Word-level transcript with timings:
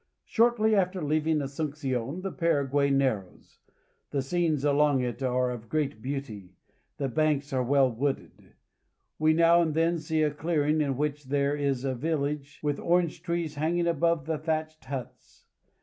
Shortly 0.25 0.73
after 0.73 0.99
leaving 1.03 1.41
Asuncion 1.43 2.23
the 2.23 2.31
Paraguay 2.31 2.89
narrows. 2.89 3.59
The 4.09 4.23
scenes 4.23 4.65
along 4.65 5.01
it 5.01 5.21
are 5.21 5.51
of 5.51 5.69
great 5.69 6.01
beauty. 6.01 6.55
The 6.97 7.07
banks 7.07 7.53
are 7.53 7.61
well 7.63 7.91
wooded. 7.91 8.55
We 9.19 9.33
now 9.33 9.61
and 9.61 9.75
then 9.75 9.99
see 9.99 10.23
a 10.23 10.31
clearing 10.33 10.81
in 10.81 10.97
which 10.97 11.25
there 11.25 11.55
is 11.55 11.83
a 11.83 11.93
village 11.93 12.59
with 12.63 12.79
orange 12.79 13.21
trees 13.21 13.53
hanging 13.53 13.85
above 13.85 14.25
the 14.25 14.39
thatched 14.39 14.85
huts. 14.85 15.45